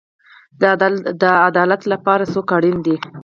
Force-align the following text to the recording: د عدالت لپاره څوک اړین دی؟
د 1.21 1.23
عدالت 1.47 1.81
لپاره 1.93 2.23
څوک 2.33 2.47
اړین 2.57 2.77
دی؟ 2.85 2.95